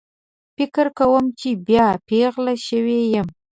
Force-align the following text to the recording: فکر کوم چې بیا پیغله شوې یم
فکر 0.55 0.87
کوم 0.99 1.25
چې 1.39 1.49
بیا 1.67 1.87
پیغله 2.07 2.53
شوې 2.67 2.99
یم 3.13 3.27